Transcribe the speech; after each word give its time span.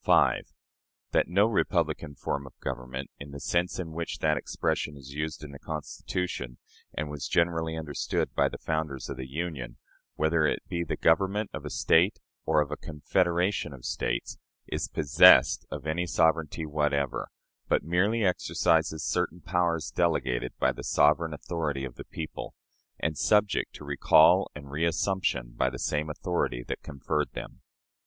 5. 0.03 0.45
That 1.11 1.27
no 1.27 1.45
"republican 1.45 2.15
form 2.15 2.47
of 2.47 2.59
government," 2.59 3.11
in 3.19 3.29
the 3.29 3.39
sense 3.39 3.77
in 3.77 3.91
which 3.91 4.17
that 4.17 4.35
expression 4.35 4.97
is 4.97 5.13
used 5.13 5.43
in 5.43 5.51
the 5.51 5.59
Constitution, 5.59 6.57
and 6.95 7.07
was 7.07 7.27
generally 7.27 7.77
understood 7.77 8.33
by 8.33 8.49
the 8.49 8.57
founders 8.57 9.09
of 9.11 9.17
the 9.17 9.29
Union 9.29 9.77
whether 10.15 10.43
it 10.47 10.67
be 10.67 10.83
the 10.83 10.97
government 10.97 11.51
of 11.53 11.65
a 11.65 11.69
State 11.69 12.17
or 12.47 12.61
of 12.61 12.71
a 12.71 12.77
confederation 12.77 13.73
of 13.73 13.85
States 13.85 14.39
is 14.65 14.87
possessed 14.87 15.67
of 15.69 15.85
any 15.85 16.07
sovereignty 16.07 16.65
whatever, 16.65 17.29
but 17.69 17.83
merely 17.83 18.25
exercises 18.25 19.03
certain 19.05 19.39
powers 19.39 19.91
delegated 19.91 20.53
by 20.57 20.71
the 20.71 20.83
sovereign 20.83 21.31
authority 21.31 21.85
of 21.85 21.93
the 21.93 22.05
people, 22.05 22.55
and 22.99 23.19
subject 23.19 23.75
to 23.75 23.85
recall 23.85 24.49
and 24.55 24.65
reassumption 24.71 25.55
by 25.55 25.69
the 25.69 25.77
same 25.77 26.09
authority 26.09 26.63
that 26.63 26.81
conferred 26.81 27.31
them. 27.33 27.61